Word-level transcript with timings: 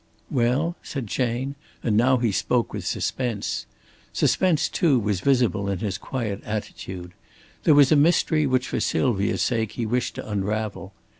"Well?" 0.31 0.75
said 0.81 1.05
Chayne, 1.05 1.53
and 1.83 1.95
now 1.95 2.17
he 2.17 2.31
spoke 2.31 2.73
with 2.73 2.87
suspense. 2.87 3.67
Suspense, 4.11 4.67
too, 4.67 4.97
was 4.97 5.19
visible 5.19 5.69
in 5.69 5.77
his 5.77 5.99
quiet 5.99 6.41
attitude. 6.43 7.11
There 7.65 7.75
was 7.75 7.91
a 7.91 7.95
mystery 7.95 8.47
which 8.47 8.67
for 8.67 8.79
Sylvia's 8.79 9.43
sake 9.43 9.73
he 9.73 9.85
wished 9.85 10.15
to 10.15 10.27
unravel. 10.27 10.91